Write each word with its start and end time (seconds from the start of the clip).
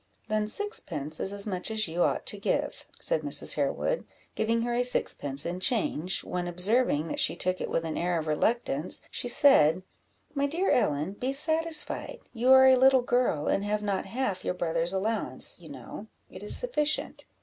"Then 0.29 0.47
sixpence 0.47 1.19
is 1.19 1.31
as 1.31 1.45
much 1.45 1.69
as 1.69 1.87
you 1.87 2.01
ought 2.01 2.25
to 2.25 2.39
give," 2.39 2.87
said 2.99 3.21
Mrs. 3.21 3.53
Harewood, 3.53 4.03
giving 4.33 4.63
her 4.63 4.73
a 4.73 4.81
sixpence 4.83 5.45
in 5.45 5.59
change, 5.59 6.23
when, 6.23 6.47
observing 6.47 7.07
that 7.09 7.19
she 7.19 7.35
took 7.35 7.61
it 7.61 7.69
with 7.69 7.85
an 7.85 7.99
air 7.99 8.17
of 8.17 8.25
reluctance, 8.25 9.03
she 9.11 9.27
said 9.27 9.83
"My 10.33 10.47
dear 10.47 10.71
Ellen, 10.71 11.11
be 11.13 11.31
satisfied; 11.31 12.17
you 12.33 12.51
are 12.51 12.65
a 12.65 12.77
little 12.77 13.03
girl, 13.03 13.45
and 13.47 13.63
have 13.63 13.83
not 13.83 14.07
half 14.07 14.43
your 14.43 14.55
brother's 14.55 14.91
allowance, 14.91 15.61
you 15.61 15.69
know 15.69 16.07
it 16.31 16.41
is 16.41 16.57
sufficient." 16.57 17.27